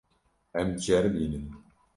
Em 0.61 0.69
diceribînin. 0.77 1.47